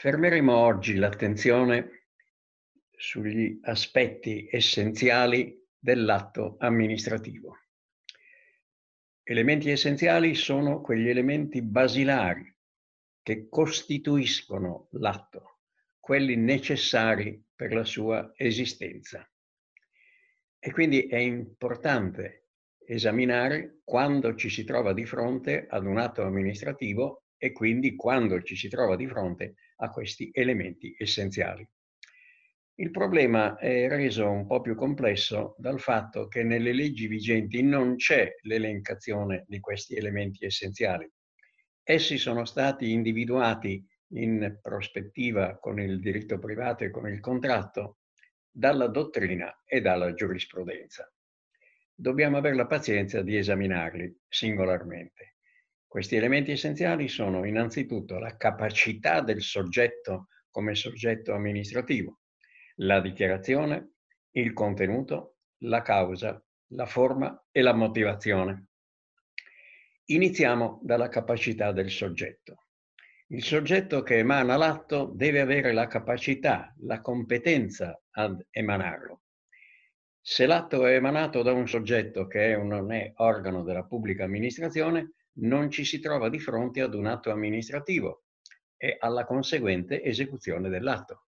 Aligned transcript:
Fermeremo 0.00 0.56
oggi 0.56 0.94
l'attenzione 0.94 2.04
sugli 2.96 3.58
aspetti 3.62 4.46
essenziali 4.48 5.60
dell'atto 5.76 6.54
amministrativo. 6.60 7.56
Elementi 9.24 9.70
essenziali 9.70 10.36
sono 10.36 10.82
quegli 10.82 11.08
elementi 11.08 11.62
basilari 11.62 12.56
che 13.20 13.48
costituiscono 13.48 14.86
l'atto, 14.92 15.62
quelli 15.98 16.36
necessari 16.36 17.44
per 17.52 17.74
la 17.74 17.84
sua 17.84 18.30
esistenza. 18.36 19.28
E 20.60 20.70
quindi 20.70 21.08
è 21.08 21.18
importante 21.18 22.50
esaminare 22.86 23.80
quando 23.82 24.36
ci 24.36 24.48
si 24.48 24.62
trova 24.62 24.92
di 24.92 25.04
fronte 25.04 25.66
ad 25.68 25.84
un 25.86 25.98
atto 25.98 26.22
amministrativo 26.22 27.24
e 27.38 27.52
quindi 27.52 27.94
quando 27.94 28.42
ci 28.42 28.56
si 28.56 28.68
trova 28.68 28.96
di 28.96 29.06
fronte 29.06 29.54
a 29.76 29.90
questi 29.90 30.28
elementi 30.32 30.94
essenziali. 30.98 31.66
Il 32.80 32.90
problema 32.90 33.56
è 33.56 33.88
reso 33.88 34.30
un 34.30 34.46
po' 34.46 34.60
più 34.60 34.74
complesso 34.74 35.54
dal 35.58 35.80
fatto 35.80 36.28
che 36.28 36.44
nelle 36.44 36.72
leggi 36.72 37.08
vigenti 37.08 37.62
non 37.62 37.96
c'è 37.96 38.36
l'elencazione 38.42 39.44
di 39.48 39.58
questi 39.58 39.96
elementi 39.96 40.44
essenziali. 40.44 41.10
Essi 41.82 42.18
sono 42.18 42.44
stati 42.44 42.92
individuati 42.92 43.84
in 44.12 44.58
prospettiva 44.62 45.58
con 45.58 45.80
il 45.80 45.98
diritto 46.00 46.38
privato 46.38 46.84
e 46.84 46.90
con 46.90 47.08
il 47.08 47.18
contratto 47.18 47.98
dalla 48.48 48.86
dottrina 48.86 49.62
e 49.64 49.80
dalla 49.80 50.14
giurisprudenza. 50.14 51.10
Dobbiamo 51.92 52.36
avere 52.36 52.54
la 52.54 52.66
pazienza 52.66 53.22
di 53.22 53.36
esaminarli 53.36 54.20
singolarmente. 54.28 55.37
Questi 55.88 56.16
elementi 56.16 56.50
essenziali 56.50 57.08
sono 57.08 57.46
innanzitutto 57.46 58.18
la 58.18 58.36
capacità 58.36 59.22
del 59.22 59.40
soggetto 59.40 60.28
come 60.50 60.74
soggetto 60.74 61.32
amministrativo, 61.32 62.20
la 62.76 63.00
dichiarazione, 63.00 63.92
il 64.32 64.52
contenuto, 64.52 65.38
la 65.62 65.80
causa, 65.80 66.44
la 66.72 66.84
forma 66.84 67.42
e 67.50 67.62
la 67.62 67.72
motivazione. 67.72 68.66
Iniziamo 70.10 70.78
dalla 70.82 71.08
capacità 71.08 71.72
del 71.72 71.90
soggetto. 71.90 72.66
Il 73.28 73.42
soggetto 73.42 74.02
che 74.02 74.18
emana 74.18 74.58
l'atto 74.58 75.10
deve 75.14 75.40
avere 75.40 75.72
la 75.72 75.86
capacità, 75.86 76.74
la 76.80 77.00
competenza 77.00 77.98
ad 78.10 78.46
emanarlo. 78.50 79.22
Se 80.20 80.44
l'atto 80.44 80.84
è 80.84 80.96
emanato 80.96 81.40
da 81.40 81.52
un 81.52 81.66
soggetto 81.66 82.26
che 82.26 82.54
non 82.58 82.92
è 82.92 83.10
organo 83.16 83.62
della 83.62 83.84
pubblica 83.84 84.24
amministrazione, 84.24 85.12
non 85.40 85.70
ci 85.70 85.84
si 85.84 86.00
trova 86.00 86.28
di 86.28 86.38
fronte 86.38 86.80
ad 86.80 86.94
un 86.94 87.06
atto 87.06 87.30
amministrativo 87.30 88.24
e 88.76 88.96
alla 88.98 89.24
conseguente 89.24 90.02
esecuzione 90.02 90.68
dell'atto. 90.68 91.26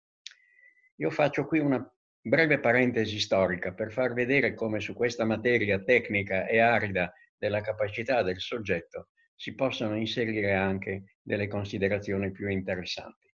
Io 0.96 1.10
faccio 1.10 1.46
qui 1.46 1.58
una 1.58 1.84
breve 2.20 2.58
parentesi 2.58 3.18
storica 3.18 3.72
per 3.72 3.92
far 3.92 4.12
vedere 4.12 4.54
come 4.54 4.80
su 4.80 4.94
questa 4.94 5.24
materia 5.24 5.82
tecnica 5.82 6.46
e 6.46 6.58
arida 6.58 7.12
della 7.36 7.60
capacità 7.60 8.22
del 8.22 8.40
soggetto 8.40 9.08
si 9.34 9.54
possono 9.54 9.96
inserire 9.96 10.54
anche 10.54 11.16
delle 11.20 11.48
considerazioni 11.48 12.30
più 12.30 12.48
interessanti. 12.48 13.32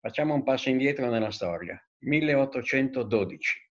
Facciamo 0.00 0.34
un 0.34 0.42
passo 0.42 0.68
indietro 0.68 1.10
nella 1.10 1.30
storia. 1.30 1.78
1812. 1.98 3.70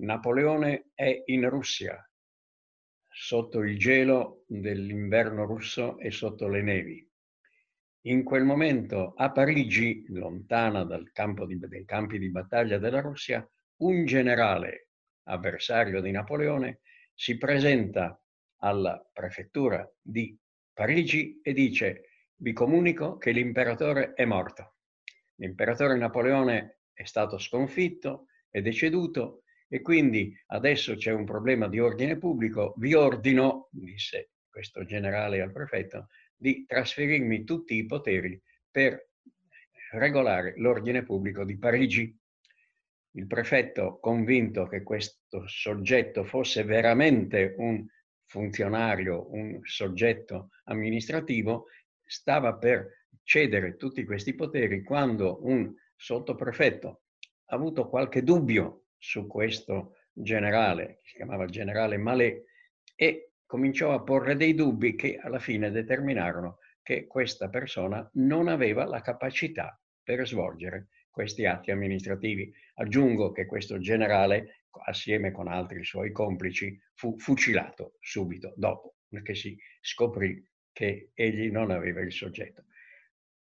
Napoleone 0.00 0.90
è 0.94 1.22
in 1.26 1.48
Russia 1.48 2.09
sotto 3.22 3.60
il 3.60 3.78
gelo 3.78 4.44
dell'inverno 4.46 5.44
russo 5.44 5.98
e 5.98 6.10
sotto 6.10 6.48
le 6.48 6.62
nevi. 6.62 7.06
In 8.04 8.24
quel 8.24 8.44
momento 8.44 9.12
a 9.14 9.30
Parigi, 9.30 10.06
lontana 10.08 10.84
dal 10.84 11.12
campo 11.12 11.44
di, 11.44 11.58
dai 11.58 11.84
campi 11.84 12.18
di 12.18 12.30
battaglia 12.30 12.78
della 12.78 13.02
Russia, 13.02 13.46
un 13.82 14.06
generale 14.06 14.88
avversario 15.24 16.00
di 16.00 16.10
Napoleone 16.12 16.80
si 17.12 17.36
presenta 17.36 18.18
alla 18.62 19.06
prefettura 19.12 19.86
di 20.00 20.34
Parigi 20.72 21.40
e 21.42 21.52
dice 21.52 22.04
vi 22.36 22.54
comunico 22.54 23.18
che 23.18 23.32
l'imperatore 23.32 24.14
è 24.14 24.24
morto. 24.24 24.76
L'imperatore 25.34 25.94
Napoleone 25.98 26.80
è 26.94 27.04
stato 27.04 27.36
sconfitto, 27.36 28.28
è 28.48 28.62
deceduto 28.62 29.42
e 29.72 29.82
quindi 29.82 30.36
adesso 30.48 30.96
c'è 30.96 31.12
un 31.12 31.24
problema 31.24 31.68
di 31.68 31.78
ordine 31.78 32.18
pubblico, 32.18 32.74
vi 32.78 32.92
ordino, 32.94 33.68
disse 33.70 34.32
questo 34.50 34.84
generale 34.84 35.40
al 35.40 35.52
prefetto, 35.52 36.08
di 36.36 36.64
trasferirmi 36.66 37.44
tutti 37.44 37.76
i 37.76 37.86
poteri 37.86 38.40
per 38.68 39.10
regolare 39.92 40.54
l'ordine 40.56 41.04
pubblico 41.04 41.44
di 41.44 41.56
Parigi. 41.56 42.18
Il 43.12 43.28
prefetto, 43.28 44.00
convinto 44.00 44.66
che 44.66 44.82
questo 44.82 45.46
soggetto 45.46 46.24
fosse 46.24 46.64
veramente 46.64 47.54
un 47.58 47.86
funzionario, 48.26 49.32
un 49.32 49.60
soggetto 49.62 50.48
amministrativo, 50.64 51.66
stava 52.04 52.56
per 52.56 53.06
cedere 53.22 53.76
tutti 53.76 54.04
questi 54.04 54.34
poteri 54.34 54.82
quando 54.82 55.46
un 55.46 55.72
sottoprefetto 55.94 57.02
ha 57.46 57.54
avuto 57.54 57.88
qualche 57.88 58.24
dubbio 58.24 58.86
su 59.00 59.26
questo 59.26 59.96
generale, 60.12 60.98
che 61.02 61.08
si 61.08 61.16
chiamava 61.16 61.46
generale 61.46 61.96
Malé, 61.96 62.44
e 62.94 63.32
cominciò 63.46 63.92
a 63.92 64.02
porre 64.02 64.36
dei 64.36 64.54
dubbi 64.54 64.94
che 64.94 65.18
alla 65.18 65.38
fine 65.38 65.70
determinarono 65.70 66.58
che 66.82 67.06
questa 67.06 67.48
persona 67.48 68.08
non 68.14 68.46
aveva 68.46 68.84
la 68.84 69.00
capacità 69.00 69.80
per 70.02 70.26
svolgere 70.26 70.88
questi 71.10 71.46
atti 71.46 71.70
amministrativi. 71.70 72.52
Aggiungo 72.74 73.32
che 73.32 73.46
questo 73.46 73.78
generale, 73.78 74.66
assieme 74.84 75.32
con 75.32 75.48
altri 75.48 75.82
suoi 75.82 76.12
complici, 76.12 76.78
fu 76.94 77.18
fucilato 77.18 77.96
subito 78.00 78.52
dopo, 78.56 78.96
perché 79.08 79.34
si 79.34 79.58
scoprì 79.80 80.46
che 80.72 81.10
egli 81.14 81.50
non 81.50 81.70
aveva 81.70 82.00
il 82.00 82.12
soggetto. 82.12 82.66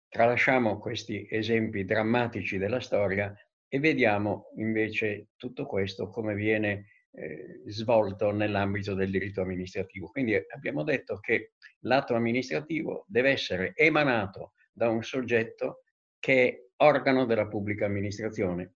Tralasciamo 0.08 0.78
questi 0.78 1.26
esempi 1.30 1.84
drammatici 1.84 2.56
della 2.56 2.80
storia 2.80 3.34
e 3.68 3.78
vediamo 3.78 4.50
invece 4.56 5.28
tutto 5.36 5.66
questo 5.66 6.08
come 6.08 6.34
viene 6.34 6.86
eh, 7.10 7.62
svolto 7.66 8.30
nell'ambito 8.30 8.94
del 8.94 9.10
diritto 9.10 9.42
amministrativo. 9.42 10.08
Quindi 10.08 10.34
abbiamo 10.34 10.82
detto 10.82 11.18
che 11.18 11.52
l'atto 11.80 12.14
amministrativo 12.14 13.04
deve 13.08 13.30
essere 13.30 13.74
emanato 13.74 14.52
da 14.72 14.88
un 14.88 15.02
soggetto 15.02 15.82
che 16.18 16.48
è 16.48 16.66
organo 16.78 17.24
della 17.24 17.48
pubblica 17.48 17.86
amministrazione. 17.86 18.74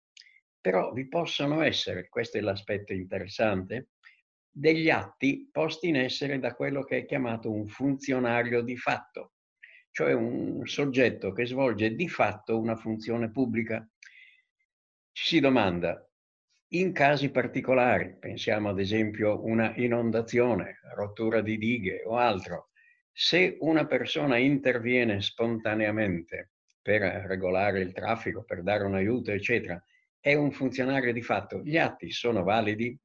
Però 0.60 0.92
vi 0.92 1.08
possono 1.08 1.62
essere, 1.62 2.08
questo 2.08 2.38
è 2.38 2.40
l'aspetto 2.40 2.92
interessante, 2.92 3.88
degli 4.48 4.90
atti 4.90 5.48
posti 5.50 5.88
in 5.88 5.96
essere 5.96 6.38
da 6.38 6.54
quello 6.54 6.84
che 6.84 6.98
è 6.98 7.04
chiamato 7.04 7.50
un 7.50 7.66
funzionario 7.66 8.60
di 8.62 8.76
fatto, 8.76 9.32
cioè 9.90 10.12
un 10.12 10.60
soggetto 10.66 11.32
che 11.32 11.46
svolge 11.46 11.94
di 11.94 12.08
fatto 12.08 12.58
una 12.58 12.76
funzione 12.76 13.30
pubblica 13.30 13.86
si 15.12 15.40
domanda, 15.40 16.04
in 16.68 16.92
casi 16.92 17.30
particolari, 17.30 18.16
pensiamo 18.18 18.70
ad 18.70 18.80
esempio 18.80 19.44
una 19.44 19.74
inondazione, 19.76 20.80
rottura 20.94 21.42
di 21.42 21.58
dighe 21.58 22.02
o 22.04 22.16
altro, 22.16 22.70
se 23.12 23.58
una 23.60 23.86
persona 23.86 24.38
interviene 24.38 25.20
spontaneamente 25.20 26.52
per 26.80 27.02
regolare 27.02 27.80
il 27.80 27.92
traffico, 27.92 28.42
per 28.42 28.62
dare 28.62 28.84
un 28.84 28.94
aiuto, 28.94 29.32
eccetera, 29.32 29.82
è 30.18 30.34
un 30.34 30.50
funzionario 30.50 31.12
di 31.12 31.20
fatto, 31.20 31.60
gli 31.62 31.76
atti 31.76 32.10
sono 32.10 32.42
validi, 32.42 32.98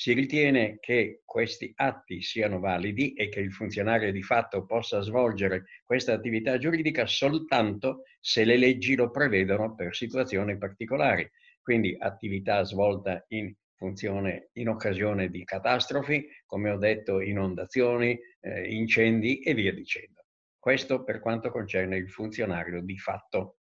si 0.00 0.14
ritiene 0.14 0.78
che 0.80 1.20
questi 1.26 1.74
atti 1.76 2.22
siano 2.22 2.58
validi 2.58 3.12
e 3.12 3.28
che 3.28 3.40
il 3.40 3.52
funzionario 3.52 4.10
di 4.10 4.22
fatto 4.22 4.64
possa 4.64 5.02
svolgere 5.02 5.64
questa 5.84 6.14
attività 6.14 6.56
giuridica 6.56 7.04
soltanto 7.04 8.04
se 8.18 8.44
le 8.44 8.56
leggi 8.56 8.94
lo 8.94 9.10
prevedono 9.10 9.74
per 9.74 9.94
situazioni 9.94 10.56
particolari, 10.56 11.30
quindi 11.60 11.94
attività 11.98 12.62
svolta 12.64 13.22
in 13.28 13.54
funzione 13.74 14.48
in 14.54 14.70
occasione 14.70 15.28
di 15.28 15.44
catastrofi, 15.44 16.26
come 16.46 16.70
ho 16.70 16.78
detto, 16.78 17.20
inondazioni, 17.20 18.18
eh, 18.40 18.72
incendi 18.72 19.40
e 19.40 19.52
via 19.52 19.74
dicendo. 19.74 20.24
Questo 20.58 21.04
per 21.04 21.20
quanto 21.20 21.50
concerne 21.50 21.98
il 21.98 22.08
funzionario 22.08 22.80
di 22.80 22.96
fatto. 22.96 23.58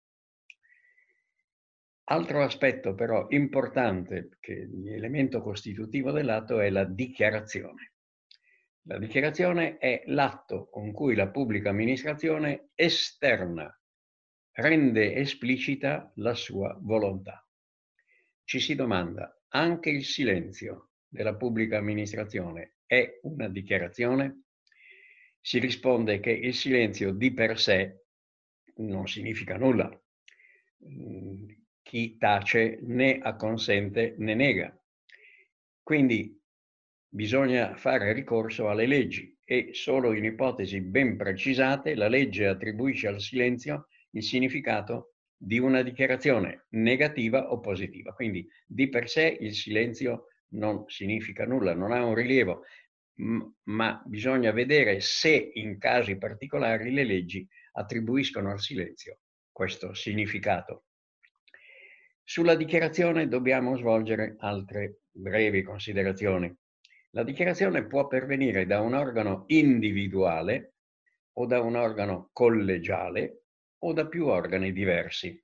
Altro 2.09 2.41
aspetto 2.41 2.95
però 2.95 3.25
importante, 3.29 4.37
che 4.39 4.69
l'elemento 4.71 5.41
costitutivo 5.41 6.11
dell'atto, 6.11 6.61
è 6.61 6.69
la 6.69 6.85
dichiarazione. 6.85 7.95
La 8.83 8.97
dichiarazione 8.97 9.77
è 9.77 10.03
l'atto 10.05 10.69
con 10.69 10.93
cui 10.93 11.15
la 11.15 11.27
pubblica 11.27 11.69
amministrazione 11.69 12.69
esterna 12.75 13.69
rende 14.53 15.15
esplicita 15.15 16.09
la 16.15 16.33
sua 16.33 16.77
volontà. 16.79 17.45
Ci 18.45 18.61
si 18.61 18.75
domanda, 18.75 19.41
anche 19.49 19.89
il 19.89 20.05
silenzio 20.05 20.91
della 21.09 21.35
pubblica 21.35 21.77
amministrazione 21.77 22.77
è 22.85 23.19
una 23.23 23.49
dichiarazione? 23.49 24.43
Si 25.41 25.59
risponde 25.59 26.21
che 26.21 26.31
il 26.31 26.53
silenzio 26.53 27.11
di 27.11 27.33
per 27.33 27.59
sé 27.59 28.05
non 28.75 29.07
significa 29.07 29.57
nulla, 29.57 29.89
mm, 30.85 31.49
chi 31.87 32.17
tace 32.17 32.79
né 32.81 33.17
acconsente 33.21 34.15
né 34.17 34.35
nega. 34.35 34.77
Quindi 35.81 36.37
bisogna 37.07 37.77
fare 37.77 38.11
ricorso 38.11 38.67
alle 38.67 38.85
leggi 38.85 39.33
e 39.45 39.69
solo 39.71 40.11
in 40.13 40.25
ipotesi 40.25 40.81
ben 40.81 41.15
precisate 41.15 41.95
la 41.95 42.09
legge 42.09 42.45
attribuisce 42.45 43.07
al 43.07 43.21
silenzio 43.21 43.87
il 44.11 44.21
significato 44.21 45.13
di 45.37 45.59
una 45.59 45.81
dichiarazione 45.81 46.65
negativa 46.71 47.53
o 47.53 47.61
positiva. 47.61 48.11
Quindi 48.11 48.45
di 48.65 48.89
per 48.89 49.07
sé 49.07 49.37
il 49.39 49.53
silenzio 49.53 50.25
non 50.49 50.83
significa 50.87 51.45
nulla, 51.45 51.73
non 51.73 51.93
ha 51.93 52.03
un 52.03 52.15
rilievo, 52.15 52.63
ma 53.63 54.03
bisogna 54.05 54.51
vedere 54.51 54.99
se 54.99 55.51
in 55.53 55.77
casi 55.77 56.17
particolari 56.17 56.91
le 56.91 57.05
leggi 57.05 57.47
attribuiscono 57.71 58.51
al 58.51 58.59
silenzio 58.59 59.19
questo 59.53 59.93
significato. 59.93 60.86
Sulla 62.29 62.55
dichiarazione 62.55 63.29
dobbiamo 63.29 63.77
svolgere 63.77 64.35
altre 64.39 65.03
brevi 65.11 65.63
considerazioni. 65.63 66.53
La 67.11 67.23
dichiarazione 67.23 67.87
può 67.87 68.05
pervenire 68.05 68.65
da 68.65 68.81
un 68.81 68.95
organo 68.95 69.45
individuale 69.47 70.73
o 71.37 71.45
da 71.45 71.61
un 71.61 71.75
organo 71.75 72.29
collegiale 72.33 73.43
o 73.77 73.93
da 73.93 74.07
più 74.07 74.25
organi 74.25 74.73
diversi. 74.73 75.41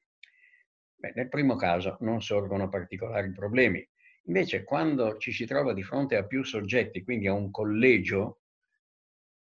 Beh, 0.93 1.13
nel 1.15 1.29
primo 1.29 1.55
caso 1.55 1.95
non 2.01 2.21
sorgono 2.21 2.67
particolari 2.67 3.31
problemi. 3.31 3.81
Invece, 4.23 4.65
quando 4.65 5.15
ci 5.19 5.31
si 5.31 5.45
trova 5.45 5.71
di 5.71 5.83
fronte 5.83 6.17
a 6.17 6.25
più 6.25 6.43
soggetti, 6.43 7.01
quindi 7.01 7.27
a 7.27 7.33
un 7.33 7.49
collegio, 7.49 8.41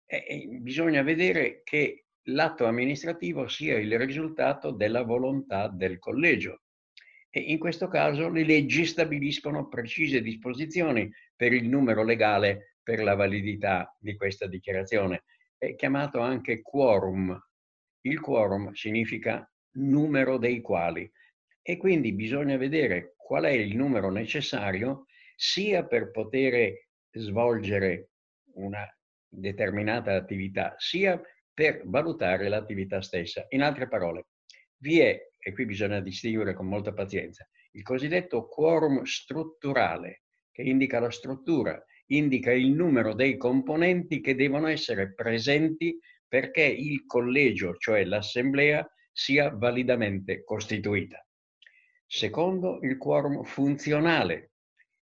eh, 0.08 0.48
bisogna 0.60 1.04
vedere 1.04 1.62
che 1.62 2.08
l'atto 2.30 2.66
amministrativo 2.66 3.48
sia 3.48 3.78
il 3.78 3.96
risultato 4.00 4.72
della 4.72 5.04
volontà 5.04 5.68
del 5.68 6.00
collegio. 6.00 6.62
E 7.38 7.52
in 7.52 7.60
questo 7.60 7.88
caso 7.88 8.30
le 8.30 8.44
leggi 8.44 8.84
stabiliscono 8.84 9.68
precise 9.68 10.24
disposizioni 10.24 11.08
per 11.36 11.54
il 11.54 11.70
numero 11.70 12.04
legale 12.04 12.78
per 12.82 13.04
la 13.04 13.14
validità 13.14 13.96
di 14.00 14.16
questa 14.16 14.48
dichiarazione. 14.48 15.24
È 15.56 15.76
chiamato 15.76 16.20
anche 16.20 16.64
quorum. 16.64 17.40
Il 18.02 18.20
quorum 18.22 18.72
significa 18.72 19.48
numero 19.74 20.40
dei 20.40 20.62
quali 20.62 21.08
e 21.62 21.78
quindi 21.78 22.12
bisogna 22.14 22.58
vedere 22.58 23.14
qual 23.16 23.44
è 23.44 23.52
il 23.52 23.76
numero 23.76 24.10
necessario 24.10 25.06
sia 25.36 25.86
per 25.86 26.10
poter 26.10 26.88
svolgere 27.12 28.10
una 28.56 28.84
determinata 29.30 30.16
attività, 30.16 30.74
sia 30.80 31.22
per 31.54 31.84
valutare 31.86 32.48
l'attività 32.50 33.00
stessa. 33.04 33.46
In 33.50 33.62
altre 33.62 33.88
parole, 33.88 34.26
vi 34.78 35.02
è 35.02 35.20
e 35.48 35.54
qui 35.54 35.64
bisogna 35.66 36.02
distinguere 36.02 36.54
con 36.54 36.68
molta 36.68 36.92
pazienza, 36.92 37.48
il 37.72 37.82
cosiddetto 37.82 38.50
quorum 38.50 39.04
strutturale, 39.04 40.24
che 40.52 40.62
indica 40.62 41.00
la 41.00 41.10
struttura, 41.10 41.82
indica 42.08 42.52
il 42.52 42.74
numero 42.74 43.14
dei 43.14 43.38
componenti 43.38 44.20
che 44.20 44.36
devono 44.36 44.68
essere 44.68 45.14
presenti 45.14 45.98
perché 46.28 46.64
il 46.64 47.06
collegio, 47.06 47.78
cioè 47.78 48.04
l'assemblea, 48.04 48.86
sia 49.10 49.50
validamente 49.50 50.44
costituita. 50.44 51.26
Secondo, 52.06 52.80
il 52.82 52.98
quorum 52.98 53.46
funzionale, 53.46 54.52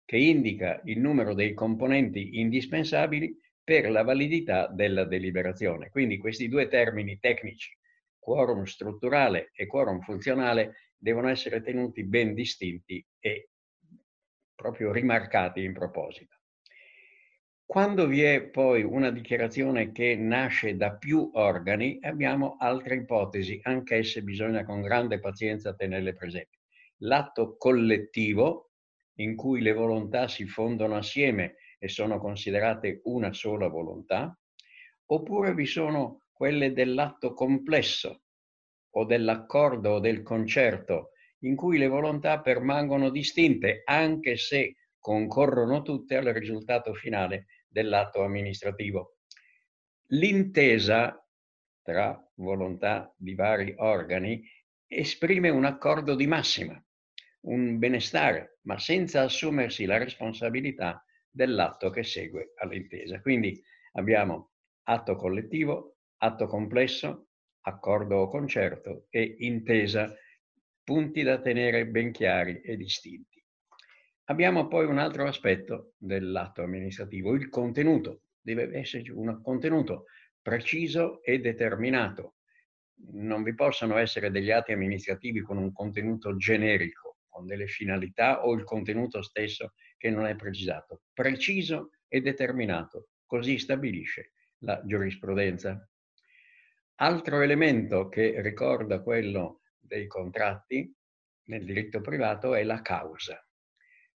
che 0.04 0.16
indica 0.16 0.80
il 0.86 0.98
numero 0.98 1.34
dei 1.34 1.54
componenti 1.54 2.40
indispensabili 2.40 3.32
per 3.62 3.88
la 3.92 4.02
validità 4.02 4.66
della 4.66 5.04
deliberazione. 5.04 5.88
Quindi 5.88 6.18
questi 6.18 6.48
due 6.48 6.66
termini 6.66 7.20
tecnici, 7.20 7.78
quorum 8.22 8.62
strutturale 8.62 9.50
e 9.52 9.66
quorum 9.66 10.00
funzionale 10.00 10.92
devono 10.96 11.28
essere 11.28 11.60
tenuti 11.60 12.04
ben 12.04 12.34
distinti 12.34 13.04
e 13.18 13.48
proprio 14.54 14.92
rimarcati 14.92 15.64
in 15.64 15.72
proposito. 15.72 16.36
Quando 17.66 18.06
vi 18.06 18.22
è 18.22 18.42
poi 18.42 18.84
una 18.84 19.10
dichiarazione 19.10 19.90
che 19.90 20.14
nasce 20.14 20.76
da 20.76 20.92
più 20.92 21.30
organi, 21.32 21.98
abbiamo 22.02 22.56
altre 22.60 22.96
ipotesi, 22.96 23.58
anch'esse 23.64 24.22
bisogna 24.22 24.64
con 24.64 24.82
grande 24.82 25.18
pazienza 25.18 25.74
tenerle 25.74 26.14
presenti. 26.14 26.58
L'atto 26.98 27.56
collettivo, 27.56 28.70
in 29.14 29.34
cui 29.34 29.62
le 29.62 29.72
volontà 29.72 30.28
si 30.28 30.46
fondono 30.46 30.94
assieme 30.96 31.56
e 31.80 31.88
sono 31.88 32.20
considerate 32.20 33.00
una 33.04 33.32
sola 33.32 33.66
volontà, 33.66 34.38
oppure 35.06 35.54
vi 35.54 35.66
sono 35.66 36.21
quelle 36.42 36.72
dell'atto 36.72 37.34
complesso 37.34 38.22
o 38.94 39.04
dell'accordo 39.04 39.90
o 39.90 39.98
del 40.00 40.22
concerto, 40.22 41.10
in 41.44 41.54
cui 41.54 41.78
le 41.78 41.86
volontà 41.86 42.40
permangono 42.40 43.10
distinte, 43.10 43.82
anche 43.84 44.36
se 44.36 44.74
concorrono 44.98 45.82
tutte 45.82 46.16
al 46.16 46.24
risultato 46.24 46.94
finale 46.94 47.46
dell'atto 47.68 48.24
amministrativo. 48.24 49.18
L'intesa 50.08 51.24
tra 51.80 52.20
volontà 52.38 53.14
di 53.16 53.36
vari 53.36 53.74
organi 53.76 54.44
esprime 54.88 55.48
un 55.48 55.64
accordo 55.64 56.16
di 56.16 56.26
massima, 56.26 56.84
un 57.42 57.78
benestare, 57.78 58.58
ma 58.62 58.80
senza 58.80 59.20
assumersi 59.22 59.84
la 59.84 59.98
responsabilità 59.98 61.04
dell'atto 61.30 61.88
che 61.90 62.02
segue 62.02 62.52
all'intesa. 62.56 63.20
Quindi 63.20 63.62
abbiamo 63.92 64.50
atto 64.88 65.14
collettivo, 65.14 65.91
atto 66.22 66.46
complesso, 66.46 67.28
accordo 67.62 68.16
o 68.16 68.28
concerto 68.28 69.06
e 69.10 69.36
intesa, 69.40 70.14
punti 70.84 71.22
da 71.22 71.40
tenere 71.40 71.86
ben 71.86 72.12
chiari 72.12 72.60
e 72.60 72.76
distinti. 72.76 73.44
Abbiamo 74.26 74.68
poi 74.68 74.86
un 74.86 74.98
altro 74.98 75.26
aspetto 75.26 75.94
dell'atto 75.98 76.62
amministrativo, 76.62 77.34
il 77.34 77.48
contenuto. 77.48 78.22
Deve 78.40 78.70
esserci 78.72 79.10
un 79.10 79.40
contenuto 79.42 80.06
preciso 80.40 81.22
e 81.22 81.40
determinato. 81.40 82.36
Non 83.12 83.42
vi 83.42 83.54
possono 83.54 83.96
essere 83.96 84.30
degli 84.30 84.50
atti 84.52 84.72
amministrativi 84.72 85.40
con 85.40 85.56
un 85.56 85.72
contenuto 85.72 86.36
generico, 86.36 87.18
con 87.28 87.46
delle 87.46 87.66
finalità 87.66 88.44
o 88.44 88.54
il 88.54 88.62
contenuto 88.62 89.22
stesso 89.22 89.74
che 89.96 90.10
non 90.10 90.26
è 90.26 90.36
precisato. 90.36 91.02
Preciso 91.12 91.90
e 92.06 92.20
determinato, 92.20 93.08
così 93.26 93.58
stabilisce 93.58 94.32
la 94.58 94.80
giurisprudenza. 94.84 95.84
Altro 96.96 97.40
elemento 97.40 98.08
che 98.08 98.40
ricorda 98.42 99.00
quello 99.00 99.62
dei 99.80 100.06
contratti 100.06 100.94
nel 101.44 101.64
diritto 101.64 102.00
privato 102.00 102.54
è 102.54 102.62
la 102.62 102.80
causa. 102.80 103.44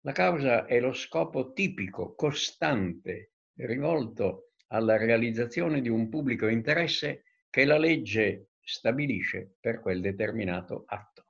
La 0.00 0.12
causa 0.12 0.66
è 0.66 0.80
lo 0.80 0.92
scopo 0.92 1.52
tipico, 1.52 2.14
costante, 2.14 3.32
rivolto 3.54 4.50
alla 4.68 4.96
realizzazione 4.96 5.80
di 5.80 5.88
un 5.88 6.08
pubblico 6.08 6.46
interesse 6.46 7.22
che 7.48 7.64
la 7.64 7.78
legge 7.78 8.48
stabilisce 8.60 9.54
per 9.60 9.80
quel 9.80 10.00
determinato 10.00 10.84
atto. 10.86 11.26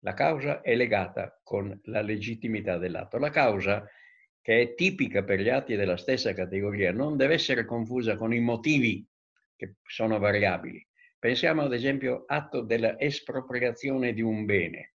La 0.00 0.12
causa 0.12 0.60
è 0.60 0.74
legata 0.74 1.40
con 1.42 1.80
la 1.84 2.02
legittimità 2.02 2.76
dell'atto. 2.76 3.16
La 3.16 3.30
causa, 3.30 3.88
che 4.42 4.60
è 4.60 4.74
tipica 4.74 5.22
per 5.22 5.40
gli 5.40 5.48
atti 5.48 5.76
della 5.76 5.96
stessa 5.96 6.34
categoria, 6.34 6.92
non 6.92 7.16
deve 7.16 7.34
essere 7.34 7.64
confusa 7.64 8.16
con 8.16 8.34
i 8.34 8.40
motivi 8.40 9.06
che 9.56 9.76
sono 9.84 10.18
variabili. 10.18 10.86
Pensiamo 11.18 11.62
ad 11.62 11.72
esempio 11.72 12.24
atto 12.26 12.60
della 12.60 12.98
espropriazione 12.98 14.12
di 14.12 14.20
un 14.20 14.44
bene. 14.44 14.94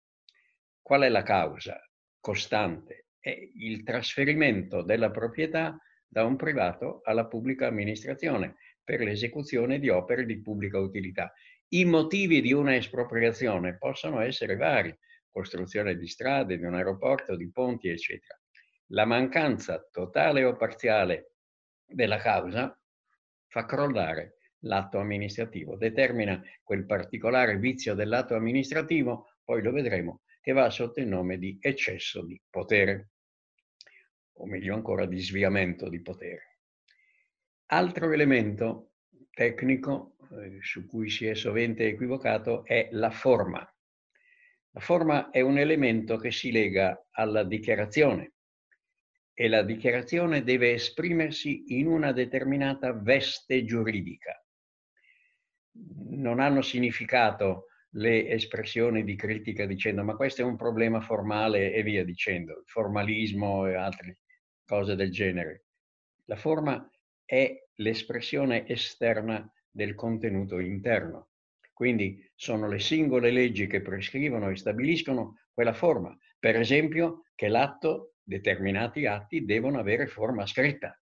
Qual 0.81 1.01
è 1.01 1.09
la 1.09 1.23
causa 1.23 1.79
costante? 2.19 3.07
È 3.19 3.29
il 3.55 3.83
trasferimento 3.83 4.81
della 4.81 5.11
proprietà 5.11 5.77
da 6.07 6.23
un 6.23 6.35
privato 6.35 7.01
alla 7.03 7.27
pubblica 7.27 7.67
amministrazione 7.67 8.55
per 8.83 9.01
l'esecuzione 9.01 9.79
di 9.79 9.89
opere 9.89 10.25
di 10.25 10.41
pubblica 10.41 10.79
utilità. 10.79 11.33
I 11.69 11.83
motivi 11.83 12.39
di 12.41 12.53
una 12.53 12.75
espropriazione 12.75 13.77
possono 13.77 14.21
essere 14.21 14.55
vari, 14.55 14.97
costruzione 15.29 15.97
di 15.97 16.07
strade, 16.07 16.57
di 16.57 16.63
un 16.63 16.73
aeroporto, 16.73 17.35
di 17.35 17.51
ponti, 17.51 17.89
eccetera. 17.89 18.39
La 18.87 19.03
mancanza 19.03 19.85
totale 19.91 20.45
o 20.45 20.55
parziale 20.55 21.33
della 21.85 22.17
causa 22.17 22.77
fa 23.47 23.65
crollare 23.65 24.36
l'atto 24.67 24.99
amministrativo, 24.99 25.75
determina 25.75 26.41
quel 26.63 26.85
particolare 26.85 27.57
vizio 27.57 27.95
dell'atto 27.95 28.35
amministrativo, 28.35 29.29
poi 29.43 29.63
lo 29.63 29.71
vedremo, 29.71 30.21
che 30.41 30.51
va 30.51 30.69
sotto 30.69 30.99
il 30.99 31.07
nome 31.07 31.37
di 31.37 31.57
eccesso 31.59 32.23
di 32.23 32.39
potere, 32.49 33.09
o 34.33 34.45
meglio 34.45 34.75
ancora 34.75 35.05
di 35.05 35.19
sviamento 35.19 35.89
di 35.89 36.01
potere. 36.01 36.59
Altro 37.67 38.11
elemento 38.11 38.91
tecnico 39.31 40.15
eh, 40.31 40.59
su 40.61 40.85
cui 40.85 41.09
si 41.09 41.25
è 41.25 41.33
sovente 41.33 41.87
equivocato 41.87 42.63
è 42.65 42.89
la 42.91 43.09
forma. 43.09 43.59
La 44.71 44.79
forma 44.79 45.31
è 45.31 45.41
un 45.41 45.57
elemento 45.57 46.17
che 46.17 46.31
si 46.31 46.51
lega 46.51 47.07
alla 47.11 47.43
dichiarazione 47.43 48.33
e 49.33 49.47
la 49.47 49.63
dichiarazione 49.63 50.43
deve 50.43 50.71
esprimersi 50.71 51.77
in 51.79 51.87
una 51.87 52.11
determinata 52.11 52.93
veste 52.93 53.65
giuridica 53.65 54.41
non 56.09 56.39
hanno 56.39 56.61
significato 56.61 57.67
le 57.91 58.29
espressioni 58.29 59.03
di 59.03 59.15
critica 59.15 59.65
dicendo 59.65 60.03
ma 60.03 60.15
questo 60.15 60.41
è 60.41 60.45
un 60.45 60.55
problema 60.55 61.01
formale 61.01 61.73
e 61.73 61.83
via 61.83 62.03
dicendo, 62.03 62.63
formalismo 62.65 63.67
e 63.67 63.75
altre 63.75 64.19
cose 64.65 64.95
del 64.95 65.11
genere. 65.11 65.65
La 66.25 66.35
forma 66.35 66.89
è 67.23 67.55
l'espressione 67.75 68.67
esterna 68.67 69.49
del 69.69 69.95
contenuto 69.95 70.59
interno. 70.59 71.29
Quindi 71.73 72.19
sono 72.35 72.67
le 72.67 72.79
singole 72.79 73.29
leggi 73.31 73.67
che 73.67 73.81
prescrivono 73.81 74.49
e 74.49 74.55
stabiliscono 74.55 75.41
quella 75.53 75.73
forma. 75.73 76.17
Per 76.39 76.55
esempio 76.55 77.25
che 77.35 77.47
l'atto, 77.47 78.15
determinati 78.23 79.05
atti, 79.05 79.45
devono 79.45 79.79
avere 79.79 80.07
forma 80.07 80.45
scritta. 80.45 80.99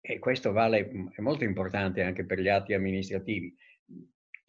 E 0.00 0.18
questo 0.18 0.52
vale, 0.52 0.90
è 1.12 1.20
molto 1.20 1.44
importante 1.44 2.02
anche 2.02 2.24
per 2.24 2.40
gli 2.40 2.48
atti 2.48 2.72
amministrativi. 2.72 3.54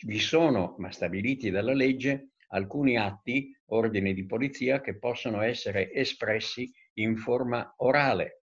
Vi 0.06 0.20
sono, 0.20 0.76
ma 0.78 0.92
stabiliti 0.92 1.50
dalla 1.50 1.74
legge, 1.74 2.30
alcuni 2.50 2.98
atti, 2.98 3.56
ordini 3.68 4.14
di 4.14 4.26
polizia, 4.26 4.82
che 4.82 4.98
possono 4.98 5.42
essere 5.42 5.92
espressi 5.92 6.72
in 6.94 7.18
forma 7.18 7.74
orale. 7.78 8.44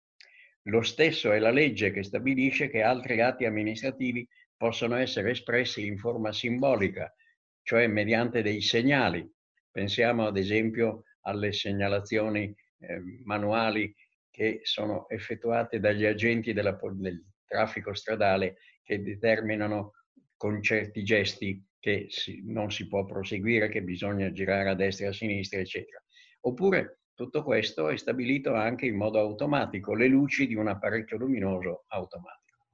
Lo 0.64 0.82
stesso 0.82 1.32
è 1.32 1.40
la 1.40 1.52
legge 1.52 1.92
che 1.92 2.04
stabilisce 2.04 2.70
che 2.70 2.82
altri 2.82 3.22
atti 3.22 3.46
amministrativi 3.46 4.28
possono 4.58 4.96
essere 4.96 5.32
espressi 5.32 5.86
in 5.86 5.98
forma 5.98 6.32
simbolica, 6.32 7.14
cioè 7.62 7.88
mediante 7.88 8.42
dei 8.42 8.62
segnali. 8.62 9.30
Pensiamo 9.70 10.26
ad 10.26 10.38
esempio 10.38 11.04
alle 11.22 11.52
segnalazioni 11.52 12.54
eh, 12.80 13.02
manuali 13.24 13.94
che 14.36 14.60
sono 14.64 15.08
effettuate 15.08 15.80
dagli 15.80 16.04
agenti 16.04 16.52
della, 16.52 16.78
del 16.92 17.24
traffico 17.46 17.94
stradale 17.94 18.58
che 18.84 19.02
determinano 19.02 19.94
con 20.36 20.62
certi 20.62 21.06
gesti 21.06 21.66
che 21.80 22.08
si, 22.10 22.44
non 22.46 22.70
si 22.70 22.86
può 22.90 23.06
proseguire, 23.06 23.70
che 23.70 23.82
bisogna 23.82 24.34
girare 24.34 24.68
a 24.68 24.76
destra 24.76 25.06
e 25.06 25.10
a 25.10 25.14
sinistra, 25.14 25.62
eccetera. 25.62 26.04
Oppure 26.42 27.04
tutto 27.14 27.44
questo 27.44 27.88
è 27.88 27.96
stabilito 27.96 28.54
anche 28.54 28.88
in 28.88 28.98
modo 28.98 29.20
automatico, 29.20 29.96
le 29.96 30.08
luci 30.08 30.48
di 30.48 30.56
un 30.56 30.68
apparecchio 30.68 31.16
luminoso 31.16 31.86
automatico. 31.88 32.68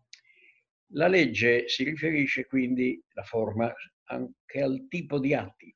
La 0.93 1.07
legge 1.07 1.67
si 1.67 1.83
riferisce 1.83 2.47
quindi, 2.47 2.99
la 3.13 3.23
forma, 3.23 3.71
anche 4.05 4.61
al 4.63 4.87
tipo 4.89 5.19
di 5.19 5.35
atti. 5.35 5.71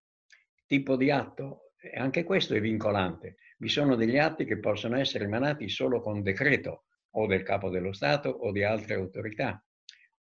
Tipo 0.65 0.95
di 0.95 1.11
atto, 1.11 1.73
anche 1.93 2.23
questo 2.23 2.55
è 2.55 2.59
vincolante. 2.59 3.35
Vi 3.65 3.71
sono 3.71 3.95
degli 3.95 4.19
atti 4.19 4.45
che 4.45 4.59
possono 4.59 4.95
essere 4.95 5.23
emanati 5.23 5.69
solo 5.69 5.99
con 5.99 6.21
decreto 6.21 6.83
o 7.15 7.25
del 7.25 7.41
capo 7.41 7.71
dello 7.71 7.93
Stato 7.93 8.29
o 8.29 8.51
di 8.51 8.61
altre 8.61 8.93
autorità 8.93 9.59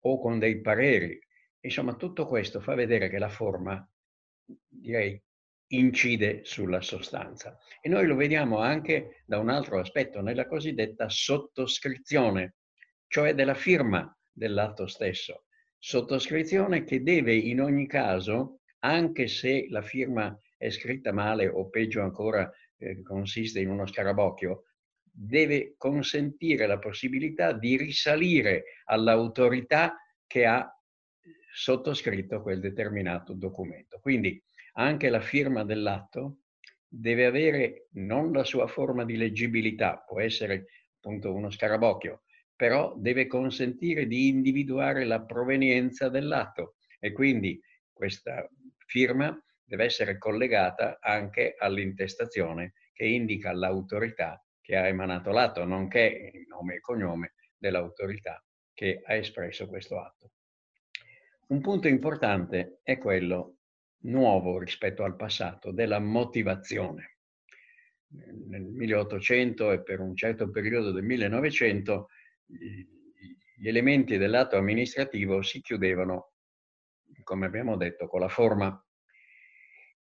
o 0.05 0.19
con 0.19 0.39
dei 0.39 0.59
pareri. 0.59 1.19
Insomma, 1.59 1.93
tutto 1.93 2.25
questo 2.25 2.61
fa 2.61 2.73
vedere 2.73 3.09
che 3.09 3.19
la 3.19 3.29
forma, 3.29 3.87
direi, 4.67 5.21
incide 5.67 6.45
sulla 6.45 6.81
sostanza. 6.81 7.59
E 7.79 7.87
noi 7.89 8.07
lo 8.07 8.15
vediamo 8.15 8.57
anche 8.57 9.21
da 9.27 9.37
un 9.37 9.49
altro 9.49 9.79
aspetto, 9.79 10.19
nella 10.21 10.47
cosiddetta 10.47 11.07
sottoscrizione, 11.07 12.55
cioè 13.05 13.35
della 13.35 13.53
firma 13.53 14.17
dell'atto 14.31 14.87
stesso. 14.87 15.43
Sottoscrizione 15.77 16.83
che 16.85 17.03
deve 17.03 17.35
in 17.35 17.61
ogni 17.61 17.85
caso, 17.85 18.61
anche 18.79 19.27
se 19.27 19.67
la 19.69 19.83
firma 19.83 20.35
è 20.57 20.71
scritta 20.71 21.13
male 21.13 21.47
o 21.47 21.69
peggio 21.69 22.01
ancora 22.01 22.51
eh, 22.77 23.01
consiste 23.01 23.59
in 23.59 23.69
uno 23.69 23.85
scarabocchio, 23.85 24.63
deve 25.11 25.75
consentire 25.77 26.67
la 26.67 26.77
possibilità 26.77 27.51
di 27.51 27.75
risalire 27.75 28.81
all'autorità 28.85 29.97
che 30.27 30.45
ha 30.45 30.71
sottoscritto 31.53 32.41
quel 32.41 32.59
determinato 32.59 33.33
documento. 33.33 33.99
Quindi 33.99 34.41
anche 34.73 35.09
la 35.09 35.21
firma 35.21 35.63
dell'atto 35.63 36.41
deve 36.87 37.25
avere 37.25 37.87
non 37.93 38.31
la 38.31 38.43
sua 38.43 38.67
forma 38.67 39.03
di 39.05 39.17
leggibilità, 39.17 40.03
può 40.07 40.19
essere 40.19 40.67
appunto 40.97 41.33
uno 41.33 41.49
scarabocchio, 41.49 42.23
però 42.55 42.95
deve 42.97 43.27
consentire 43.27 44.07
di 44.07 44.27
individuare 44.27 45.03
la 45.05 45.21
provenienza 45.21 46.09
dell'atto 46.09 46.75
e 46.99 47.11
quindi 47.11 47.59
questa 47.91 48.47
firma 48.85 49.35
deve 49.67 49.83
essere 49.83 50.17
collegata 50.17 50.99
anche 51.01 51.55
all'intestazione 51.57 52.73
che 52.93 53.05
indica 53.05 53.51
l'autorità 53.51 54.41
che 54.61 54.77
ha 54.77 54.87
emanato 54.87 55.31
l'atto, 55.31 55.65
nonché 55.65 56.31
il 56.33 56.47
nome 56.47 56.75
e 56.75 56.79
cognome 56.79 57.33
dell'autorità 57.57 58.43
che 58.73 59.01
ha 59.03 59.13
espresso 59.13 59.67
questo 59.67 59.99
atto. 59.99 60.31
Un 61.47 61.61
punto 61.61 61.87
importante 61.87 62.79
è 62.83 62.97
quello 62.97 63.57
nuovo 64.03 64.59
rispetto 64.59 65.03
al 65.03 65.15
passato 65.15 65.71
della 65.71 65.99
motivazione. 65.99 67.17
Nel 68.09 68.63
1800 68.63 69.71
e 69.71 69.83
per 69.83 69.99
un 69.99 70.15
certo 70.15 70.49
periodo 70.49 70.91
del 70.91 71.03
1900 71.03 72.07
gli 72.45 73.67
elementi 73.67 74.17
dell'atto 74.17 74.55
amministrativo 74.55 75.41
si 75.41 75.61
chiudevano, 75.61 76.33
come 77.23 77.45
abbiamo 77.45 77.75
detto, 77.75 78.07
con 78.07 78.21
la 78.21 78.29
forma. 78.29 78.81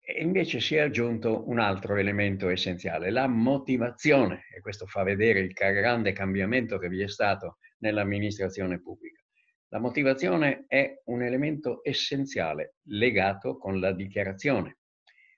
E 0.05 0.22
invece 0.22 0.60
si 0.60 0.75
è 0.75 0.81
aggiunto 0.81 1.48
un 1.48 1.60
altro 1.60 1.95
elemento 1.95 2.50
essenziale, 2.50 3.10
la 3.10 3.27
motivazione, 3.27 4.43
e 4.53 4.60
questo 4.60 4.86
fa 4.86 5.01
vedere 5.01 5.39
il 5.39 5.53
grande 5.53 6.12
cambiamento 6.12 6.77
che 6.77 6.89
vi 6.89 7.01
è 7.01 7.07
stato 7.07 7.60
nell'amministrazione 7.77 8.81
pubblica. 8.81 9.22
La 9.69 9.79
motivazione 9.79 10.65
è 10.67 11.01
un 11.05 11.24
elemento 11.24 11.79
essenziale 11.83 12.75
legato 12.88 13.57
con 13.57 13.79
la 13.79 13.93
dichiarazione. 13.93 14.79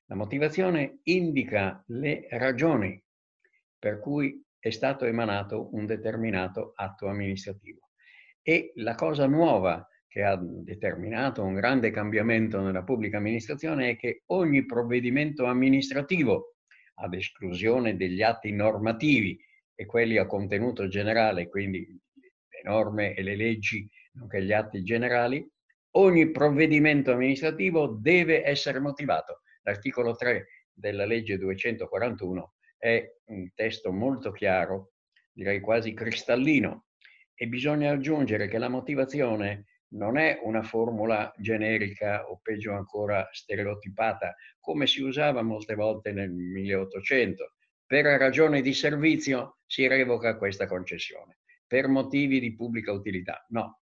La 0.06 0.16
motivazione 0.16 1.00
indica 1.04 1.84
le 1.90 2.26
ragioni 2.32 3.00
per 3.78 4.00
cui 4.00 4.44
è 4.58 4.72
stato 4.72 5.06
emanato 5.06 5.76
un 5.76 5.86
determinato 5.86 6.74
atto 6.76 7.08
amministrativo. 7.08 7.92
E 8.42 8.72
la 8.76 8.96
cosa 8.96 9.28
nuova 9.28 9.88
che 10.16 10.24
ha 10.24 10.40
determinato 10.40 11.44
un 11.44 11.56
grande 11.56 11.92
cambiamento 11.92 12.62
nella 12.62 12.84
pubblica 12.84 13.18
amministrazione 13.18 13.90
è 13.90 13.98
che 13.98 14.22
ogni 14.28 14.66
provvedimento 14.66 15.44
amministrativo, 15.44 16.56
ad 17.02 17.14
esclusione 17.16 17.98
degli 17.98 18.22
atti 18.22 18.54
normativi 18.54 19.38
e 19.76 19.86
quelli 19.86 20.16
a 20.18 20.26
contenuto 20.26 20.88
generale, 20.88 21.50
quindi 21.50 21.86
le 22.14 22.62
norme 22.64 23.14
e 23.14 23.24
le 23.24 23.36
leggi, 23.36 23.86
nonché 24.14 24.42
gli 24.42 24.54
atti 24.54 24.84
generali, 24.84 25.46
ogni 25.98 26.32
provvedimento 26.32 27.12
amministrativo 27.12 27.98
deve 28.00 28.42
essere 28.46 28.80
motivato. 28.80 29.42
L'articolo 29.64 30.16
3 30.16 30.48
della 30.72 31.06
legge 31.06 31.38
241 31.38 32.54
è 32.78 33.06
un 33.32 33.52
testo 33.54 33.92
molto 33.92 34.32
chiaro, 34.32 34.94
direi 35.34 35.60
quasi 35.60 35.94
cristallino, 35.94 36.86
e 37.34 37.48
bisogna 37.48 37.92
aggiungere 37.92 38.48
che 38.48 38.58
la 38.58 38.70
motivazione 38.70 39.66
non 39.96 40.18
è 40.18 40.40
una 40.44 40.62
formula 40.62 41.34
generica 41.38 42.30
o 42.30 42.40
peggio 42.42 42.74
ancora 42.74 43.28
stereotipata, 43.32 44.36
come 44.60 44.88
si 44.88 45.02
usava 45.02 45.42
molte 45.42 45.76
volte 45.76 46.12
nel 46.12 46.32
1800. 46.32 47.54
Per 47.86 48.06
ragioni 48.06 48.62
di 48.62 48.74
servizio 48.74 49.60
si 49.66 49.88
revoca 49.88 50.38
questa 50.38 50.68
concessione, 50.68 51.40
per 51.68 51.88
motivi 51.88 52.40
di 52.40 52.56
pubblica 52.56 52.92
utilità. 52.92 53.46
No, 53.50 53.82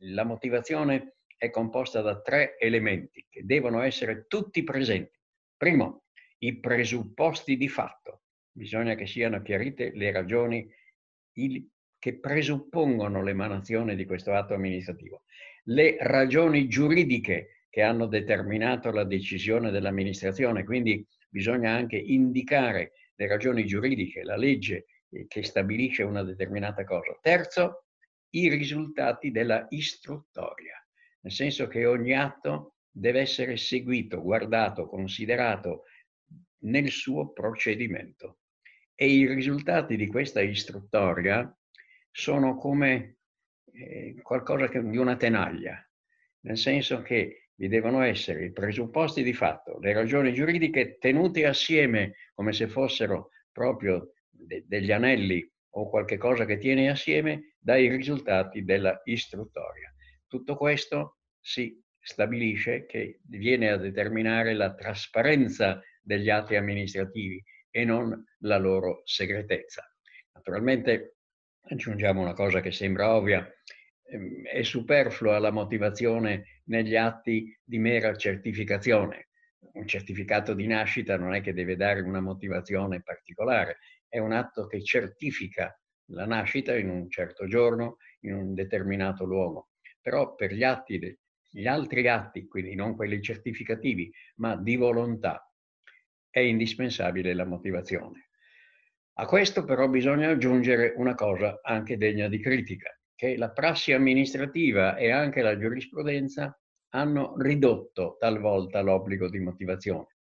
la 0.00 0.24
motivazione 0.24 1.16
è 1.36 1.50
composta 1.50 2.02
da 2.02 2.20
tre 2.20 2.58
elementi 2.58 3.26
che 3.28 3.44
devono 3.44 3.80
essere 3.80 4.26
tutti 4.26 4.62
presenti. 4.62 5.18
Primo, 5.56 6.04
i 6.38 6.58
presupposti 6.58 7.56
di 7.56 7.68
fatto. 7.68 8.22
Bisogna 8.50 8.94
che 8.94 9.06
siano 9.06 9.40
chiarite 9.40 9.92
le 9.94 10.10
ragioni 10.10 10.70
che 12.00 12.18
presuppongono 12.18 13.22
l'emanazione 13.22 13.94
di 13.94 14.06
questo 14.06 14.32
atto 14.32 14.54
amministrativo. 14.54 15.24
Le 15.64 15.98
ragioni 16.00 16.66
giuridiche 16.66 17.66
che 17.68 17.82
hanno 17.82 18.06
determinato 18.06 18.90
la 18.90 19.04
decisione 19.04 19.70
dell'amministrazione, 19.70 20.64
quindi 20.64 21.06
bisogna 21.28 21.72
anche 21.72 21.96
indicare 21.96 22.92
le 23.14 23.28
ragioni 23.28 23.66
giuridiche, 23.66 24.24
la 24.24 24.36
legge 24.36 24.86
eh, 25.10 25.26
che 25.28 25.42
stabilisce 25.42 26.02
una 26.02 26.24
determinata 26.24 26.84
cosa. 26.84 27.16
Terzo, 27.20 27.84
i 28.30 28.48
risultati 28.48 29.30
della 29.30 29.66
istruttoria, 29.68 30.82
nel 31.20 31.32
senso 31.32 31.68
che 31.68 31.84
ogni 31.84 32.14
atto 32.14 32.76
deve 32.90 33.20
essere 33.20 33.58
seguito, 33.58 34.22
guardato, 34.22 34.86
considerato 34.86 35.84
nel 36.62 36.88
suo 36.88 37.30
procedimento. 37.30 38.38
E 38.94 39.06
i 39.06 39.26
risultati 39.26 39.96
di 39.96 40.06
questa 40.06 40.40
istruttoria 40.40 41.54
sono 42.10 42.56
come 42.56 43.18
eh, 43.72 44.16
qualcosa 44.22 44.68
che, 44.68 44.82
di 44.82 44.96
una 44.96 45.16
tenaglia, 45.16 45.82
nel 46.40 46.56
senso 46.56 47.02
che 47.02 47.50
vi 47.54 47.68
devono 47.68 48.02
essere 48.02 48.46
i 48.46 48.52
presupposti 48.52 49.22
di 49.22 49.34
fatto, 49.34 49.78
le 49.78 49.92
ragioni 49.92 50.32
giuridiche 50.32 50.96
tenute 50.98 51.46
assieme 51.46 52.14
come 52.34 52.52
se 52.52 52.68
fossero 52.68 53.30
proprio 53.52 54.14
de- 54.30 54.64
degli 54.66 54.92
anelli 54.92 55.46
o 55.74 55.88
qualche 55.88 56.16
cosa 56.16 56.46
che 56.46 56.56
tiene 56.56 56.88
assieme 56.88 57.56
dai 57.58 57.88
risultati 57.88 58.64
della 58.64 59.00
istruttoria. 59.04 59.92
Tutto 60.26 60.56
questo 60.56 61.18
si 61.38 61.78
stabilisce 61.98 62.86
che 62.86 63.20
viene 63.24 63.70
a 63.70 63.76
determinare 63.76 64.54
la 64.54 64.74
trasparenza 64.74 65.82
degli 66.00 66.30
atti 66.30 66.56
amministrativi 66.56 67.42
e 67.68 67.84
non 67.84 68.24
la 68.38 68.56
loro 68.56 69.02
segretezza. 69.04 69.84
Naturalmente 70.32 71.16
aggiungiamo 71.70 72.20
una 72.20 72.34
cosa 72.34 72.60
che 72.60 72.70
sembra 72.72 73.14
ovvia, 73.14 73.46
ehm, 74.04 74.44
è 74.46 74.62
superflua 74.62 75.38
la 75.38 75.50
motivazione 75.50 76.60
negli 76.64 76.96
atti 76.96 77.56
di 77.64 77.78
mera 77.78 78.14
certificazione. 78.16 79.28
Un 79.72 79.86
certificato 79.86 80.54
di 80.54 80.66
nascita 80.66 81.16
non 81.16 81.34
è 81.34 81.40
che 81.40 81.52
deve 81.52 81.76
dare 81.76 82.00
una 82.00 82.20
motivazione 82.20 83.02
particolare, 83.02 83.78
è 84.08 84.18
un 84.18 84.32
atto 84.32 84.66
che 84.66 84.82
certifica 84.82 85.74
la 86.12 86.26
nascita 86.26 86.76
in 86.76 86.88
un 86.90 87.08
certo 87.08 87.46
giorno, 87.46 87.96
in 88.20 88.34
un 88.34 88.54
determinato 88.54 89.24
luogo. 89.24 89.70
Però 90.00 90.34
per 90.34 90.52
gli, 90.52 90.64
atti, 90.64 90.98
gli 91.50 91.66
altri 91.66 92.08
atti, 92.08 92.46
quindi 92.48 92.74
non 92.74 92.96
quelli 92.96 93.20
certificativi, 93.22 94.10
ma 94.36 94.56
di 94.56 94.76
volontà, 94.76 95.44
è 96.28 96.40
indispensabile 96.40 97.34
la 97.34 97.44
motivazione. 97.44 98.29
A 99.20 99.26
questo 99.26 99.64
però 99.64 99.86
bisogna 99.86 100.30
aggiungere 100.30 100.94
una 100.96 101.14
cosa 101.14 101.60
anche 101.62 101.98
degna 101.98 102.26
di 102.26 102.40
critica, 102.40 102.88
che 103.14 103.36
la 103.36 103.50
prassi 103.50 103.92
amministrativa 103.92 104.96
e 104.96 105.10
anche 105.10 105.42
la 105.42 105.58
giurisprudenza 105.58 106.58
hanno 106.94 107.34
ridotto 107.36 108.16
talvolta 108.18 108.80
l'obbligo 108.80 109.28
di 109.28 109.38
motivazione. 109.40 110.16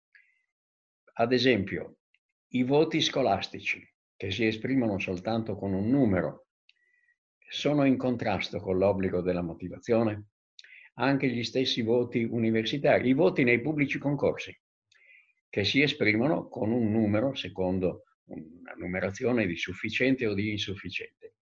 Ad 1.15 1.33
esempio, 1.33 1.97
i 2.53 2.63
voti 2.63 3.01
scolastici, 3.01 3.85
che 4.15 4.31
si 4.31 4.47
esprimono 4.47 4.97
soltanto 4.97 5.57
con 5.57 5.73
un 5.73 5.89
numero, 5.89 6.45
sono 7.49 7.83
in 7.83 7.97
contrasto 7.97 8.61
con 8.61 8.77
l'obbligo 8.77 9.19
della 9.19 9.41
motivazione. 9.41 10.27
Anche 10.93 11.27
gli 11.27 11.43
stessi 11.43 11.81
voti 11.81 12.23
universitari, 12.23 13.09
i 13.09 13.13
voti 13.13 13.43
nei 13.43 13.59
pubblici 13.59 13.97
concorsi, 13.97 14.57
che 15.49 15.65
si 15.65 15.81
esprimono 15.81 16.47
con 16.47 16.71
un 16.71 16.89
numero 16.89 17.35
secondo 17.35 18.03
una 18.25 18.73
numerazione 18.77 19.45
di 19.45 19.55
sufficiente 19.55 20.25
o 20.25 20.33
di 20.33 20.51
insufficiente. 20.51 21.33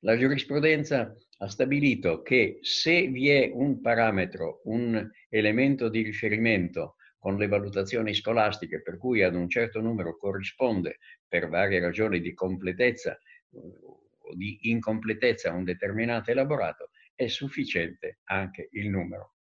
La 0.00 0.16
giurisprudenza 0.16 1.14
ha 1.38 1.48
stabilito 1.48 2.22
che 2.22 2.58
se 2.62 3.08
vi 3.08 3.28
è 3.28 3.50
un 3.52 3.80
parametro, 3.80 4.62
un 4.64 5.08
elemento 5.28 5.88
di 5.88 6.02
riferimento 6.02 6.96
con 7.18 7.36
le 7.36 7.48
valutazioni 7.48 8.14
scolastiche 8.14 8.80
per 8.80 8.96
cui 8.96 9.22
ad 9.22 9.34
un 9.34 9.48
certo 9.48 9.80
numero 9.80 10.16
corrisponde 10.16 10.98
per 11.28 11.48
varie 11.48 11.80
ragioni 11.80 12.20
di 12.20 12.32
completezza 12.32 13.18
o 13.50 14.34
di 14.34 14.70
incompletezza 14.70 15.52
un 15.52 15.64
determinato 15.64 16.30
elaborato, 16.30 16.90
è 17.14 17.26
sufficiente 17.26 18.20
anche 18.24 18.68
il 18.72 18.88
numero. 18.88 19.34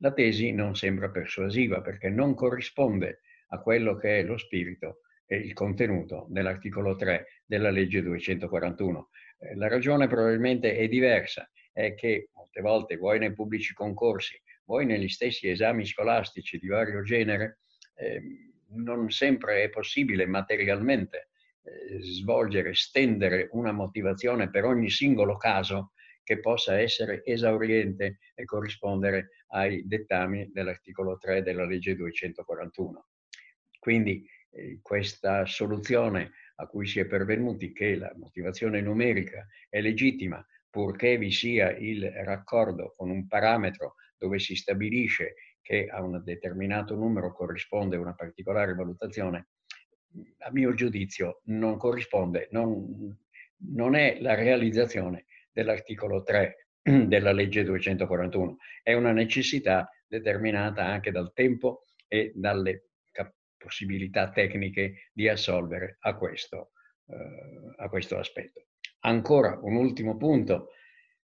La 0.00 0.12
tesi 0.12 0.52
non 0.52 0.74
sembra 0.74 1.08
persuasiva 1.08 1.80
perché 1.80 2.10
non 2.10 2.34
corrisponde 2.34 3.20
a 3.48 3.60
quello 3.60 3.96
che 3.96 4.18
è 4.18 4.22
lo 4.22 4.36
spirito 4.36 5.00
il 5.34 5.52
contenuto 5.52 6.26
dell'articolo 6.28 6.94
3 6.94 7.42
della 7.44 7.70
legge 7.70 8.02
241. 8.02 9.10
Eh, 9.38 9.56
la 9.56 9.68
ragione 9.68 10.06
probabilmente 10.06 10.76
è 10.76 10.86
diversa, 10.88 11.50
è 11.72 11.94
che 11.94 12.30
molte 12.34 12.60
volte, 12.60 12.96
vuoi 12.96 13.18
nei 13.18 13.32
pubblici 13.32 13.74
concorsi, 13.74 14.40
vuoi 14.64 14.86
negli 14.86 15.08
stessi 15.08 15.48
esami 15.48 15.84
scolastici 15.84 16.58
di 16.58 16.68
vario 16.68 17.02
genere, 17.02 17.58
eh, 17.96 18.22
non 18.68 19.10
sempre 19.10 19.64
è 19.64 19.68
possibile 19.68 20.26
materialmente 20.26 21.28
eh, 21.62 22.00
svolgere, 22.00 22.74
stendere 22.74 23.48
una 23.52 23.72
motivazione 23.72 24.50
per 24.50 24.64
ogni 24.64 24.90
singolo 24.90 25.36
caso 25.36 25.92
che 26.22 26.40
possa 26.40 26.78
essere 26.80 27.24
esauriente 27.24 28.18
e 28.34 28.44
corrispondere 28.44 29.44
ai 29.48 29.86
dettami 29.86 30.50
dell'articolo 30.52 31.18
3 31.18 31.42
della 31.42 31.64
legge 31.64 31.94
241. 31.94 33.06
Quindi 33.78 34.28
questa 34.82 35.44
soluzione 35.46 36.32
a 36.56 36.66
cui 36.66 36.86
si 36.86 37.00
è 37.00 37.06
pervenuti, 37.06 37.72
che 37.72 37.96
la 37.96 38.12
motivazione 38.16 38.80
numerica 38.80 39.46
è 39.68 39.80
legittima 39.80 40.44
purché 40.70 41.16
vi 41.16 41.30
sia 41.30 41.70
il 41.70 42.10
raccordo 42.10 42.94
con 42.96 43.10
un 43.10 43.26
parametro 43.26 43.94
dove 44.18 44.38
si 44.38 44.54
stabilisce 44.54 45.34
che 45.62 45.86
a 45.86 46.02
un 46.02 46.22
determinato 46.22 46.94
numero 46.94 47.32
corrisponde 47.32 47.96
una 47.96 48.14
particolare 48.14 48.74
valutazione, 48.74 49.48
a 50.38 50.50
mio 50.52 50.74
giudizio 50.74 51.40
non 51.44 51.76
corrisponde, 51.76 52.48
non, 52.50 53.16
non 53.72 53.94
è 53.94 54.18
la 54.20 54.34
realizzazione 54.34 55.24
dell'articolo 55.50 56.22
3 56.22 56.68
della 57.06 57.32
legge 57.32 57.64
241, 57.64 58.56
è 58.82 58.92
una 58.92 59.12
necessità 59.12 59.90
determinata 60.06 60.84
anche 60.84 61.10
dal 61.10 61.32
tempo 61.32 61.84
e 62.06 62.32
dalle 62.34 62.90
possibilità 63.66 64.30
tecniche 64.30 65.10
di 65.12 65.28
assolvere 65.28 65.96
a 66.02 66.14
questo, 66.14 66.70
eh, 67.08 67.82
a 67.82 67.88
questo 67.88 68.16
aspetto. 68.16 68.66
Ancora 69.00 69.58
un 69.60 69.74
ultimo 69.74 70.16
punto, 70.16 70.68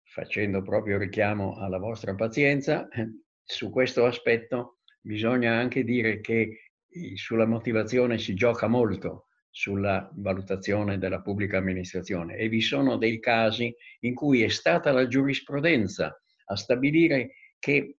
facendo 0.03 0.61
proprio 0.61 0.97
richiamo 0.97 1.57
alla 1.57 1.79
vostra 1.79 2.15
pazienza, 2.15 2.87
su 3.43 3.69
questo 3.69 4.05
aspetto 4.05 4.77
bisogna 5.01 5.57
anche 5.57 5.83
dire 5.83 6.21
che 6.21 6.71
sulla 7.15 7.45
motivazione 7.45 8.17
si 8.17 8.33
gioca 8.35 8.67
molto 8.67 9.25
sulla 9.49 10.09
valutazione 10.15 10.97
della 10.97 11.21
pubblica 11.21 11.57
amministrazione 11.57 12.37
e 12.37 12.47
vi 12.47 12.61
sono 12.61 12.97
dei 12.97 13.19
casi 13.19 13.75
in 14.01 14.13
cui 14.15 14.43
è 14.43 14.47
stata 14.47 14.91
la 14.91 15.07
giurisprudenza 15.07 16.21
a 16.45 16.55
stabilire 16.55 17.33
che, 17.59 17.97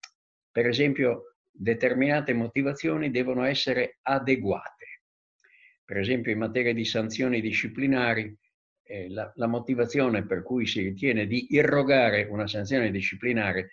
per 0.50 0.66
esempio, 0.66 1.29
determinate 1.60 2.32
motivazioni 2.32 3.10
devono 3.10 3.44
essere 3.44 3.98
adeguate. 4.02 5.02
Per 5.84 5.98
esempio 5.98 6.32
in 6.32 6.38
materia 6.38 6.72
di 6.72 6.86
sanzioni 6.86 7.42
disciplinari, 7.42 8.34
eh, 8.82 9.10
la, 9.10 9.30
la 9.34 9.46
motivazione 9.46 10.24
per 10.24 10.42
cui 10.42 10.66
si 10.66 10.80
ritiene 10.80 11.26
di 11.26 11.48
irrogare 11.50 12.24
una 12.24 12.46
sanzione 12.46 12.90
disciplinare 12.90 13.70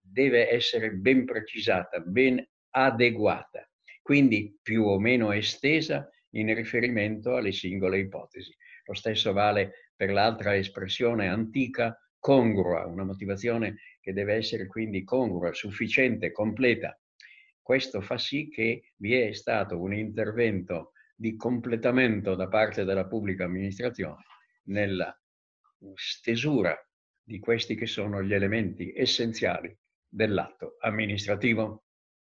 deve 0.00 0.50
essere 0.50 0.92
ben 0.92 1.26
precisata, 1.26 2.00
ben 2.00 2.42
adeguata, 2.70 3.68
quindi 4.00 4.58
più 4.62 4.84
o 4.84 4.98
meno 4.98 5.30
estesa 5.32 6.08
in 6.30 6.54
riferimento 6.54 7.36
alle 7.36 7.52
singole 7.52 7.98
ipotesi. 7.98 8.54
Lo 8.86 8.94
stesso 8.94 9.32
vale 9.32 9.90
per 9.94 10.10
l'altra 10.10 10.56
espressione 10.56 11.28
antica, 11.28 11.98
congrua, 12.24 12.86
una 12.86 13.04
motivazione 13.04 13.76
che 14.00 14.14
deve 14.14 14.32
essere 14.32 14.66
quindi 14.66 15.04
congrua, 15.04 15.52
sufficiente, 15.52 16.32
completa. 16.32 16.98
Questo 17.60 18.00
fa 18.00 18.16
sì 18.16 18.48
che 18.48 18.94
vi 18.96 19.12
è 19.12 19.34
stato 19.34 19.78
un 19.78 19.92
intervento 19.92 20.92
di 21.14 21.36
completamento 21.36 22.34
da 22.34 22.48
parte 22.48 22.84
della 22.84 23.06
pubblica 23.06 23.44
amministrazione 23.44 24.24
nella 24.68 25.14
stesura 25.92 26.74
di 27.22 27.38
questi 27.40 27.74
che 27.74 27.84
sono 27.84 28.22
gli 28.22 28.32
elementi 28.32 28.90
essenziali 28.96 29.76
dell'atto 30.08 30.76
amministrativo. 30.80 31.83